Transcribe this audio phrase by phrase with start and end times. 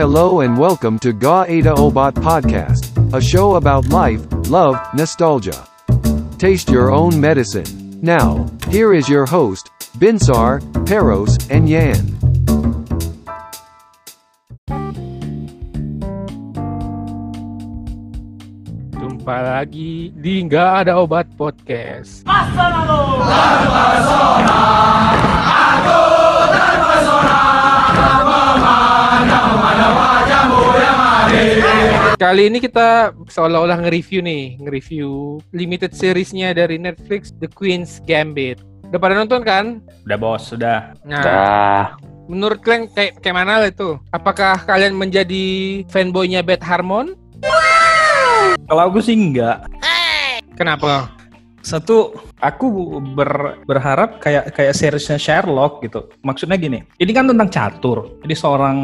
[0.00, 5.68] Hello and welcome to Ga Ada Obat Podcast, a show about life, love, nostalgia.
[6.40, 7.68] Taste your own medicine.
[8.00, 9.68] Now, here is your host,
[10.00, 12.00] Binsar, Peros, and Yan.
[18.96, 22.24] Jumpa lagi di Nggak Ada Obat Podcast.
[32.30, 38.62] Kali ini kita seolah-olah nge-review nih, nge-review limited seriesnya dari Netflix, The Queen's Gambit.
[38.86, 39.82] Udah pada nonton kan?
[40.06, 40.94] Udah bos, sudah.
[41.02, 41.84] Nah, Dah.
[42.30, 43.98] menurut kalian kayak, kayak mana lah itu?
[44.14, 47.18] Apakah kalian menjadi fanboynya Beth Harmon?
[48.62, 49.66] Kalau aku sih enggak.
[50.54, 51.10] Kenapa?
[51.60, 52.66] Satu, aku
[53.12, 56.08] ber- berharap kayak kayak seriesnya Sherlock gitu.
[56.20, 58.16] Maksudnya gini, ini kan tentang catur.
[58.24, 58.78] Jadi seorang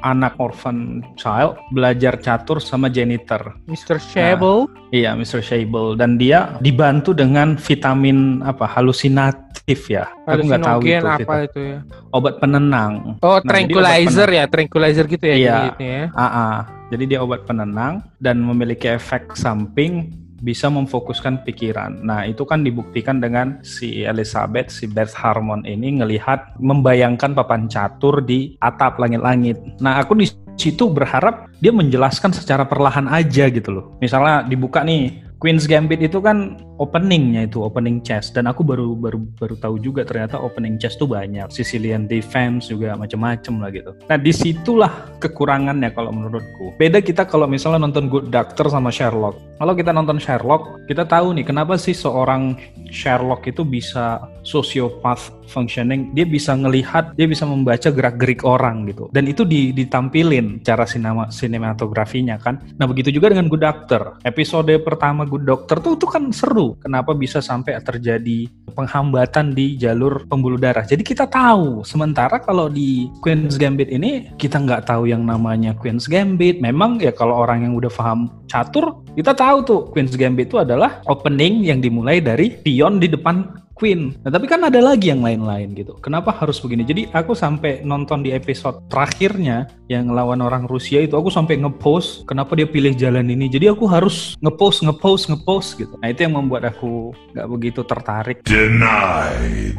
[0.00, 3.56] anak orphan child belajar catur sama janitor.
[3.64, 3.96] Mr.
[3.98, 4.68] Shable?
[4.88, 5.40] Iya, Mr.
[5.40, 10.08] Shable dan dia dibantu dengan vitamin apa halusinatif ya.
[10.24, 11.06] Aku nggak tahu itu.
[11.08, 11.78] apa itu ya?
[12.12, 13.16] Obat penenang.
[13.20, 15.56] Oh, Nah, tranquilizer obat ya, tranquilizer gitu ya Iya.
[15.64, 16.04] jenisnya ya.
[16.12, 16.56] Ah, ah.
[16.88, 20.08] Jadi dia obat penenang dan memiliki efek samping
[20.40, 22.02] bisa memfokuskan pikiran.
[22.02, 28.22] Nah, itu kan dibuktikan dengan si Elizabeth, si Beth Harmon ini ngelihat membayangkan papan catur
[28.22, 29.58] di atap langit-langit.
[29.82, 33.84] Nah, aku di situ berharap dia menjelaskan secara perlahan aja gitu loh.
[34.02, 39.22] Misalnya dibuka nih Queen's Gambit itu kan openingnya itu opening chess dan aku baru baru
[39.38, 43.94] baru tahu juga ternyata opening chess tuh banyak Sicilian Defense juga macam-macam lah gitu.
[44.10, 44.90] Nah di situlah
[45.22, 46.74] kekurangannya kalau menurutku.
[46.74, 49.38] Beda kita kalau misalnya nonton Good Doctor sama Sherlock.
[49.62, 52.58] Kalau kita nonton Sherlock kita tahu nih kenapa sih seorang
[52.90, 56.16] Sherlock itu bisa sociopath functioning.
[56.16, 59.12] Dia bisa ngelihat, dia bisa membaca gerak-gerik orang gitu.
[59.12, 62.64] Dan itu di- ditampilin cara sinema sinematografinya kan.
[62.80, 64.02] Nah begitu juga dengan Good Doctor.
[64.24, 66.80] Episode pertama Good Doctor tuh itu kan seru.
[66.80, 70.84] Kenapa bisa sampai terjadi penghambatan di jalur pembuluh darah.
[70.88, 71.84] Jadi kita tahu.
[71.84, 76.60] Sementara kalau di Queen's Gambit ini kita nggak tahu yang namanya Queen's Gambit.
[76.64, 81.04] Memang ya kalau orang yang udah paham catur, kita tahu tuh Queen's Gambit itu adalah
[81.10, 84.18] opening yang dimulai dari pion di depan Queen.
[84.26, 85.94] Nah, tapi kan ada lagi yang lain-lain gitu.
[86.02, 86.82] Kenapa harus begini?
[86.82, 92.26] Jadi aku sampai nonton di episode terakhirnya yang ngelawan orang Rusia itu aku sampai ngepost
[92.26, 93.46] kenapa dia pilih jalan ini.
[93.46, 95.94] Jadi aku harus ngepost, ngepost, ngepost gitu.
[96.02, 98.42] Nah, itu yang membuat aku nggak begitu tertarik.
[98.42, 99.78] Denied.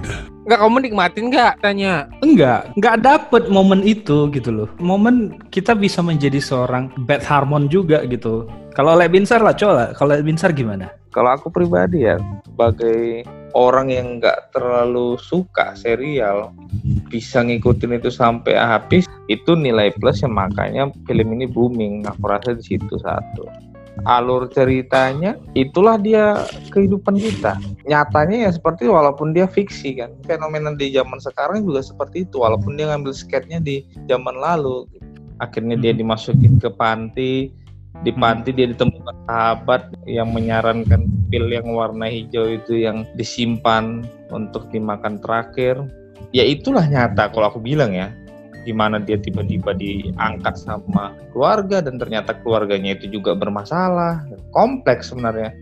[0.50, 1.54] Enggak kamu nikmatin nggak?
[1.62, 1.94] Tanya.
[2.26, 4.70] Enggak, enggak dapet momen itu gitu loh.
[4.82, 8.50] Momen kita bisa menjadi seorang Beth Harmon juga gitu.
[8.74, 9.94] Kalau Le Binsar lah, coba.
[9.94, 10.90] Kalau Le Binsar gimana?
[11.14, 16.54] Kalau aku pribadi ya, sebagai orang yang nggak terlalu suka serial,
[17.10, 22.06] bisa ngikutin itu sampai habis, itu nilai plus yang makanya film ini booming.
[22.06, 23.46] Aku rasa di situ satu.
[24.08, 27.60] Alur ceritanya, itulah dia kehidupan kita.
[27.84, 30.16] Nyatanya ya seperti walaupun dia fiksi kan.
[30.24, 34.88] Fenomena di zaman sekarang juga seperti itu, walaupun dia ngambil sketnya di zaman lalu.
[35.44, 37.52] Akhirnya dia dimasukin ke panti,
[38.08, 44.04] di panti dia ditemukan sahabat yang menyarankan pil yang warna hijau itu yang disimpan
[44.34, 45.78] untuk dimakan terakhir.
[46.34, 48.10] Ya itulah nyata kalau aku bilang ya
[48.68, 54.26] gimana dia tiba-tiba diangkat sama keluarga dan ternyata keluarganya itu juga bermasalah.
[54.52, 55.54] Kompleks sebenarnya.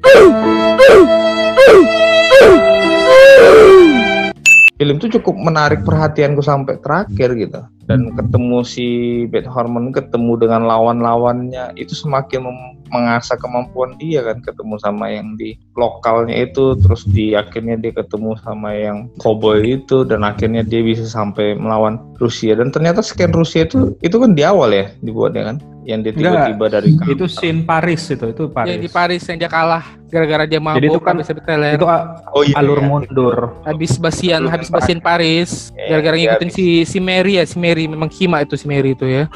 [4.78, 7.62] Film itu cukup menarik perhatianku sampai terakhir gitu.
[7.90, 8.88] Dan ketemu si
[9.26, 15.36] Beth Harmon ketemu dengan lawan-lawannya itu semakin mem- mengasah kemampuan dia kan ketemu sama yang
[15.40, 20.82] di lokalnya itu terus di akhirnya dia ketemu sama yang cowboy itu dan akhirnya dia
[20.84, 25.54] bisa sampai melawan Rusia dan ternyata scan Rusia itu itu kan di awal ya dibuatnya
[25.54, 28.76] kan yang dia tiba-tiba dari Itu scene Paris itu, itu Paris.
[28.76, 31.80] Ya, di Paris yang dia kalah gara-gara dia mabuk Jadi itu kan- habis teler.
[31.80, 32.88] Itu oh iya, alur iya.
[32.92, 33.38] mundur.
[33.64, 37.88] habis basian habis basian Paris Iya, gara-gara iya, ngikutin si si Mary ya si Mary
[37.88, 39.32] memang Kima itu si Mary itu ya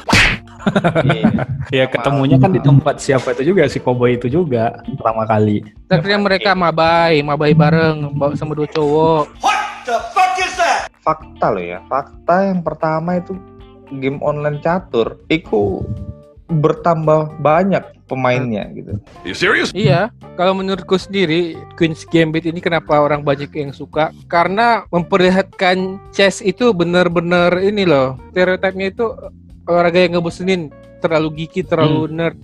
[1.02, 1.30] Iya.
[1.72, 5.64] Ya ketemunya kan di tempat siapa itu juga si cowboy itu juga pertama kali.
[5.88, 9.24] akhirnya mereka mabai mabai bareng bawa sama dua cowok
[11.02, 13.34] fakta loh ya fakta yang pertama itu
[13.98, 15.82] game online catur itu
[16.52, 19.72] bertambah banyak pemainnya gitu You serious?
[19.72, 26.44] iya kalau menurutku sendiri Queen's Gambit ini kenapa orang banyak yang suka karena memperlihatkan chess
[26.44, 29.06] itu benar-benar ini loh stereotipnya itu
[29.66, 30.70] olahraga yang ngebosenin.
[31.02, 32.38] Terlalu geeky terlalu nerd.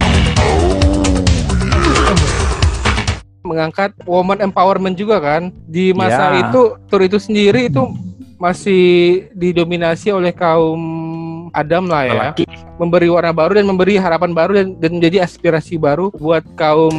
[3.47, 5.55] Mengangkat woman empowerment juga kan?
[5.71, 6.51] Di masa Ya.
[6.51, 7.87] itu tur itu sendiri itu
[8.39, 10.81] masih didominasi oleh kaum
[11.55, 12.15] Adam lah ya.
[12.35, 12.47] Lelaki.
[12.79, 16.95] memberi warna baru dan memberi harapan baru dan, dan menjadi aspirasi baru buat kaum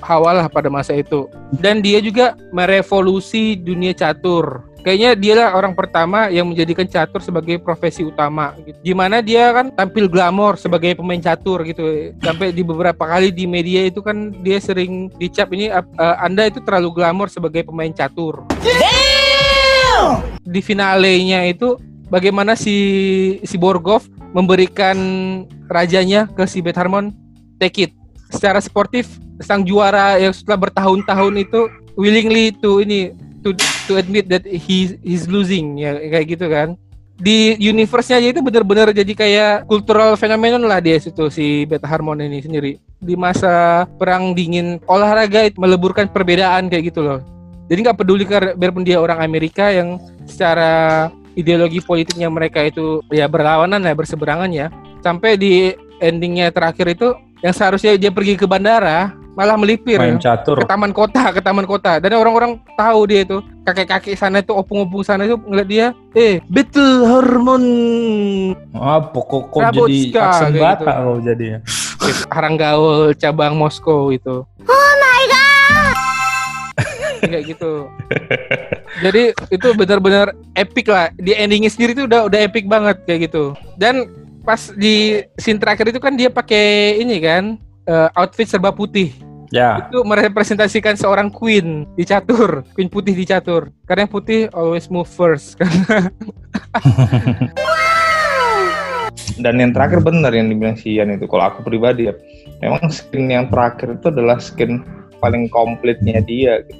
[0.00, 1.28] Hawa lah pada masa itu.
[1.52, 8.06] Dan dia juga merevolusi dunia catur kayaknya dialah orang pertama yang menjadikan catur sebagai profesi
[8.06, 8.78] utama gitu.
[8.82, 12.14] Gimana dia kan tampil glamor sebagai pemain catur gitu.
[12.22, 16.62] Sampai di beberapa kali di media itu kan dia sering dicap ini eh, Anda itu
[16.62, 18.46] terlalu glamor sebagai pemain catur.
[20.48, 21.76] Di finalenya itu
[22.08, 22.76] bagaimana si
[23.44, 24.96] si Borgov memberikan
[25.68, 27.12] rajanya ke si Beth Harmon
[27.60, 27.92] take it.
[28.28, 29.08] Secara sportif
[29.40, 31.60] sang juara yang setelah bertahun-tahun itu
[31.98, 33.14] willingly to ini
[33.52, 36.74] to to admit that he he's losing ya kayak gitu kan.
[37.18, 42.22] Di universe-nya aja itu benar-benar jadi kayak cultural phenomenon lah dia situ si Beta Harmon
[42.22, 42.78] ini sendiri.
[43.02, 47.18] Di masa perang dingin olahraga itu meleburkan perbedaan kayak gitu loh.
[47.66, 48.22] Jadi nggak peduli
[48.54, 49.98] biarpun dia orang Amerika yang
[50.30, 54.70] secara ideologi politiknya mereka itu ya berlawanan ya berseberangan ya.
[55.02, 60.02] Sampai di endingnya terakhir itu yang seharusnya dia pergi ke bandara malah melipir.
[60.02, 60.58] Main ya catur.
[60.58, 62.02] ke taman kota ke taman kota.
[62.02, 63.38] Dan orang-orang tahu dia itu.
[63.62, 65.86] Kakek-kakek sana itu opung-opung sana itu ngeliat dia
[66.16, 67.62] eh betul hormon
[68.74, 71.04] Ah, pokok kok Rabot jadi ska, aksen Batak gitu.
[71.06, 71.58] kau jadinya.
[72.34, 74.42] Haranggaul cabang Moskow itu.
[74.66, 75.94] Oh my god!
[77.22, 77.72] Kayak gitu.
[79.04, 81.12] Jadi itu benar-benar epic lah.
[81.14, 83.52] Di endingnya sendiri itu udah udah epic banget kayak gitu.
[83.76, 84.08] Dan
[84.42, 89.12] pas di scene terakhir itu kan dia pakai ini kan eh, outfit serba putih
[89.48, 93.72] Ya, itu merepresentasikan seorang queen di catur, queen putih di catur.
[93.88, 95.56] Karena yang putih always move first.
[99.38, 101.24] Dan yang terakhir benar yang dibilang si Ian itu.
[101.30, 102.14] Kalau aku pribadi ya,
[102.60, 104.82] memang skin yang terakhir itu adalah skin
[105.22, 106.60] paling komplitnya dia.
[106.66, 106.76] gitu.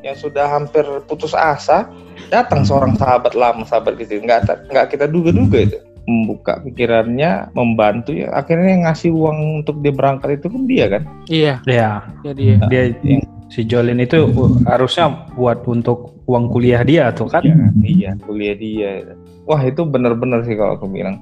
[0.00, 1.92] Yang sudah hampir putus asa,
[2.32, 4.16] datang seorang sahabat lama, sahabat gitu.
[4.24, 5.78] Nggak, nggak kita duga-duga itu.
[6.10, 8.34] Membuka pikirannya, membantu ya.
[8.34, 11.02] Akhirnya yang ngasih uang untuk dia berangkat itu kan dia kan.
[11.30, 11.90] iya, ya.
[12.26, 12.82] jadi Dia
[13.50, 14.30] si Jolin itu
[14.66, 17.42] harusnya buat untuk uang kuliah dia tuh kan.
[17.42, 18.90] Iya, iya, kuliah dia.
[19.46, 21.18] Wah itu bener-bener sih kalau aku bilang.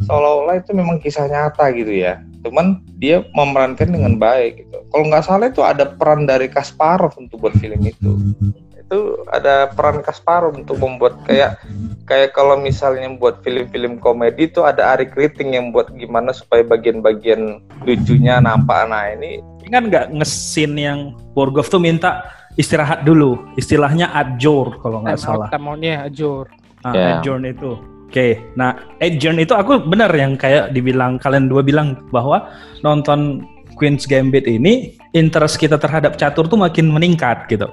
[0.00, 2.24] Seolah-olah itu memang kisah nyata gitu ya.
[2.40, 4.80] Cuman dia memerankan dengan baik gitu.
[4.88, 8.16] Kalau nggak salah itu ada peran dari Kasparov untuk buat film itu.
[8.90, 11.62] Itu ada peran Kasparov untuk membuat kayak
[12.10, 17.62] kayak kalau misalnya buat film-film komedi itu ada Ari Kriting yang buat gimana supaya bagian-bagian
[17.86, 18.90] lucunya nampak.
[18.90, 19.38] Nah ini
[19.70, 22.26] Kan nggak ngesin yang Borgov tuh minta
[22.58, 23.38] istirahat dulu.
[23.54, 25.46] Istilahnya adjour kalau nggak salah.
[25.54, 26.50] Tamonnya Ajor.
[26.82, 27.06] Ah, Ya.
[27.22, 27.78] adjourn itu.
[28.10, 32.50] Oke, nah adjourn itu aku benar yang kayak dibilang kalian dua bilang bahwa
[32.82, 33.46] nonton
[33.78, 37.70] Queen's Gambit ini interest kita terhadap catur tuh makin meningkat gitu.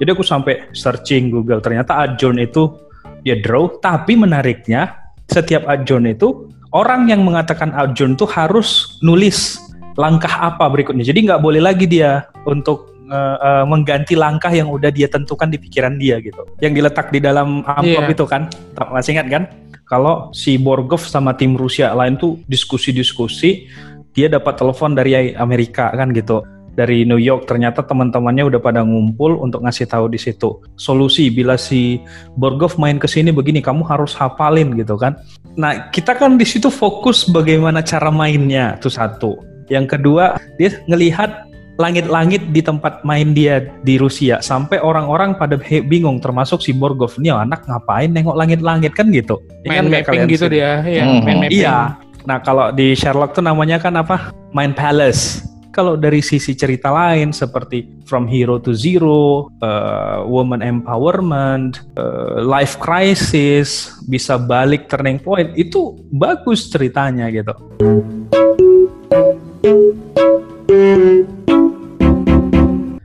[0.00, 2.72] Jadi aku sampai searching Google ternyata adjourn itu
[3.20, 4.96] ya draw, tapi menariknya
[5.28, 9.60] setiap adjourn itu orang yang mengatakan adjourn tuh harus nulis
[10.00, 11.04] langkah apa berikutnya.
[11.04, 15.58] Jadi nggak boleh lagi dia untuk eh, eh, mengganti langkah yang udah dia tentukan di
[15.60, 16.48] pikiran dia gitu.
[16.64, 18.14] Yang diletak di dalam amplop Iya.
[18.16, 18.42] itu kan,
[18.72, 19.44] Tak- masih ingat kan?
[19.84, 23.66] Kalau si Borgov sama tim Rusia lain tuh diskusi-diskusi,
[24.14, 26.46] dia dapat telepon dari Amerika kan gitu.
[26.80, 31.60] Dari New York ternyata teman-temannya udah pada ngumpul untuk ngasih tahu di situ solusi bila
[31.60, 32.00] si
[32.40, 35.20] Borgov main ke sini begini kamu harus hafalin gitu kan.
[35.60, 39.36] Nah, kita kan di situ fokus bagaimana cara mainnya itu satu.
[39.68, 46.16] Yang kedua, dia ngelihat langit-langit di tempat main dia di Rusia sampai orang-orang pada bingung
[46.20, 49.36] termasuk si Borgov nih anak ngapain nengok langit-langit kan gitu.
[49.68, 50.52] Main Ingat nggak mapping kalian gitu sih?
[50.56, 50.70] dia.
[50.80, 51.20] Iya, Hmm.
[51.28, 51.60] main mapping.
[51.60, 51.76] Iya.
[52.24, 54.32] Nah, kalau di Sherlock tuh namanya kan apa?
[54.52, 55.49] Mind Palace.
[55.70, 62.74] Kalau dari sisi cerita lain seperti From Hero to Zero, uh, Woman Empowerment, uh, Life
[62.82, 67.54] Crisis, bisa balik turning point, itu bagus ceritanya gitu.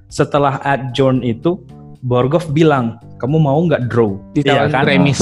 [0.10, 1.62] Setelah adjourn itu,
[2.01, 4.17] Borgov bilang, kamu mau nggak draw?
[4.34, 4.84] Ditawarin Iya kan?
[4.89, 5.22] remis.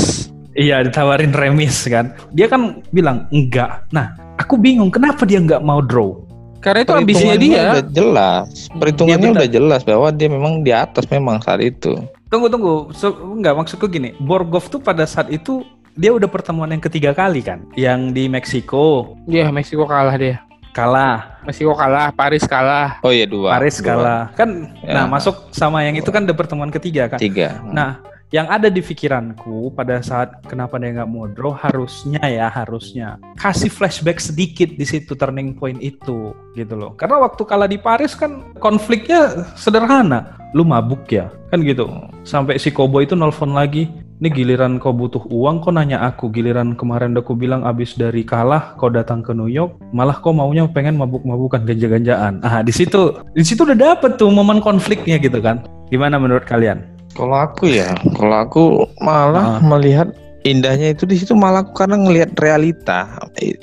[0.54, 2.16] Iya ditawarin remis kan.
[2.32, 3.84] Dia kan bilang enggak.
[3.92, 6.14] Nah aku bingung kenapa dia nggak mau draw.
[6.64, 7.74] Karena itu ambisinya perhitungannya dia.
[7.76, 8.48] udah jelas.
[8.72, 12.00] Perhitungannya Iya, udah jelas bahwa dia memang di atas memang saat itu.
[12.26, 12.90] Tunggu tunggu.
[12.92, 14.16] So, enggak maksudku gini.
[14.18, 15.62] Borgov tuh pada saat itu
[15.94, 17.62] dia udah pertemuan yang ketiga kali kan.
[17.74, 20.40] Yang di Meksiko Iya, Meksiko kalah dia.
[20.72, 22.98] kalah, Meksiko kalah, Paris kalah.
[23.02, 23.54] Oh iya dua.
[23.54, 23.86] Paris Dua.
[23.86, 24.22] kalah.
[24.34, 24.94] Kan Ya.
[24.96, 27.22] nah masuk sama yang itu kan udah pertemuan ketiga kan.
[27.22, 27.62] Tiga.
[27.68, 28.02] Nah,
[28.34, 34.18] yang ada di pikiranku pada saat kenapa dia nggak draw harusnya ya harusnya kasih flashback
[34.18, 36.98] sedikit di situ turning point itu gitu loh.
[36.98, 40.34] Karena waktu kalah di Paris kan konfliknya sederhana.
[40.58, 41.86] Lu mabuk ya kan gitu.
[42.26, 43.86] Sampai si Kobo itu nelfon lagi,
[44.24, 46.32] Ini giliran kau butuh uang, kau nanya aku.
[46.32, 50.32] Giliran kemarin udah aku bilang abis dari kalah, kau datang ke New York, malah kau
[50.32, 52.40] maunya pengen mabuk-mabukan ganja-ganjaan.
[52.40, 55.68] Ah, di situ, di situ udah dapet tuh momen konfliknya gitu kan.
[55.92, 56.93] Gimana menurut kalian?
[57.14, 58.64] Kalau aku ya, kalau aku
[59.02, 59.62] malah Ah.
[59.62, 60.10] melihat
[60.44, 63.08] indahnya itu di situ malah aku karena ngelihat realita.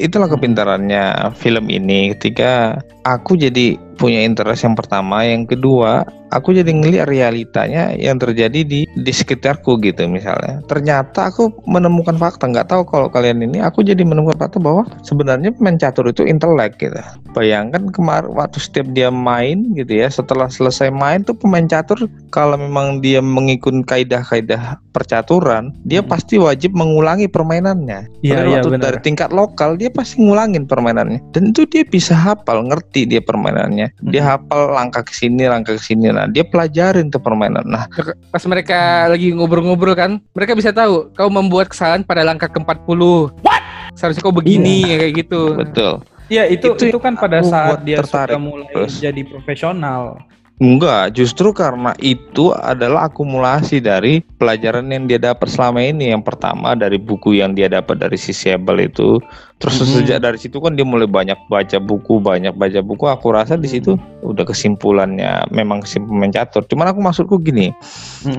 [0.01, 6.71] Itulah kepintarannya film ini ketika aku jadi punya interest yang pertama, yang kedua aku jadi
[6.73, 10.65] ngelihat realitanya yang terjadi di di sekitarku gitu misalnya.
[10.71, 15.53] Ternyata aku menemukan fakta, nggak tahu kalau kalian ini aku jadi menemukan fakta bahwa sebenarnya
[15.53, 16.97] pemain catur itu intelek gitu.
[17.37, 22.57] Bayangkan kemarin waktu setiap dia main gitu ya, setelah selesai main tuh pemain catur kalau
[22.57, 26.11] memang dia mengikuti kaidah-kaidah percaturan, dia Hmm.
[26.11, 28.23] pasti wajib mengulangi permainannya.
[28.23, 28.81] Iya, iya, benar.
[28.81, 31.21] dari tingkat lokal dia pasti ngulangin permainannya.
[31.35, 33.90] Dan itu dia bisa hafal, ngerti dia permainannya.
[34.01, 36.09] Dia hafal langkah ke sini, langkah ke sini.
[36.09, 37.67] Nah, dia pelajarin tuh permainan.
[37.67, 37.85] Nah,
[38.31, 43.01] Pas mereka lagi ngobrol-ngobrol kan, mereka bisa tahu kau membuat kesalahan pada langkah ke-40.
[43.43, 43.63] What?
[43.95, 45.59] Seharusnya kau begini kayak gitu.
[45.59, 45.93] betul.
[46.31, 48.39] Iya itu Itu itu, kan pada saat dia tertarik.
[48.39, 49.03] sudah mulai Terus.
[49.03, 50.23] jadi profesional.
[50.61, 56.13] Enggak, justru karena itu adalah akumulasi dari pelajaran yang dia dapat selama ini.
[56.13, 59.17] Yang pertama dari buku yang dia dapat dari si Sebel itu.
[59.57, 59.89] Terus Mhm.
[59.89, 63.09] sejak dari situ kan dia mulai banyak baca buku, banyak baca buku.
[63.09, 66.61] Aku rasa di situ udah kesimpulannya memang kesimpulan catur.
[66.69, 67.73] Cuman aku maksudku gini,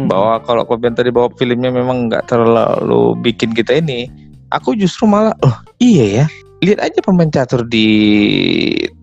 [0.05, 4.05] bahwa kalau komentar di bawah filmnya memang nggak terlalu bikin kita ini.
[4.53, 6.25] Aku justru malah, oh iya ya,
[6.61, 7.87] lihat aja pemain catur di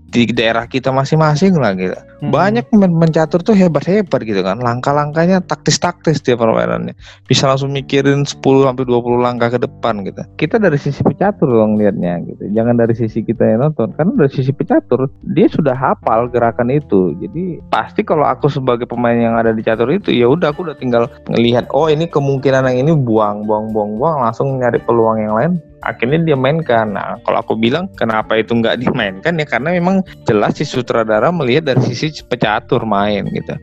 [0.08, 1.92] di daerah kita masing-masing lah gitu.
[1.92, 2.32] Hmm.
[2.32, 4.56] Banyak pemain catur tuh hebat-hebat gitu kan.
[4.58, 6.96] Langkah-langkahnya taktis-taktis dia permainannya.
[7.28, 10.24] Bisa langsung mikirin 10 sampai 20 langkah ke depan gitu.
[10.40, 12.48] Kita dari sisi pecatur dong liatnya gitu.
[12.56, 13.92] Jangan dari sisi kita yang nonton.
[13.94, 17.12] Karena dari sisi pecatur dia sudah hafal gerakan itu.
[17.20, 20.76] Jadi pasti kalau aku sebagai pemain yang ada di catur itu ya udah aku udah
[20.80, 25.34] tinggal ngelihat oh ini kemungkinan yang ini buang buang buang buang langsung nyari peluang yang
[25.36, 25.52] lain
[25.87, 26.94] akhirnya dia mainkan.
[26.94, 31.75] Nah, kalau aku bilang kenapa itu nggak dimainkan ya karena memang jelas si sutradara melihat
[31.75, 33.54] dari sisi pecatur main gitu.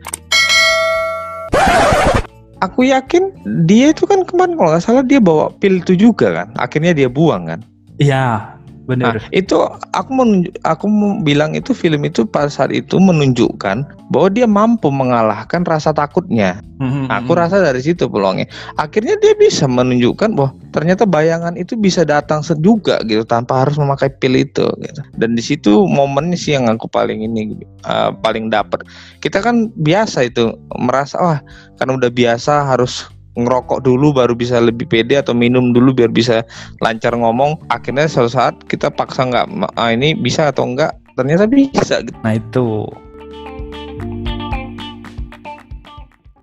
[2.63, 3.35] Aku yakin
[3.67, 6.47] dia itu kan kemarin kalau nggak salah dia bawa pil itu juga kan.
[6.55, 7.59] Akhirnya dia buang kan.
[7.99, 8.54] Iya
[8.85, 9.33] Nah, benar.
[9.33, 9.57] itu
[9.97, 13.81] aku menunjuk, aku mau bilang itu film itu pada saat itu menunjukkan
[14.13, 16.61] bahwa dia mampu mengalahkan rasa takutnya.
[16.77, 17.39] Mhm, Aku mhm.
[17.39, 18.45] rasa dari situ peluangnya.
[18.77, 24.13] Akhirnya dia bisa menunjukkan bahwa ternyata bayangan itu bisa datang juga gitu tanpa harus memakai
[24.21, 25.01] pil itu gitu.
[25.17, 27.57] Dan di situ momennya sih yang aku paling ini
[27.89, 28.85] uh, paling dapat.
[29.23, 31.39] Kita kan biasa itu merasa wah
[31.81, 36.43] kan udah biasa harus ngerokok dulu baru bisa lebih pede atau minum dulu biar bisa
[36.79, 37.59] lancar ngomong.
[37.71, 42.17] Akhirnya suatu saat kita paksa nggak ah, ini bisa atau enggak ternyata bisa gitu.
[42.23, 42.87] Nah itu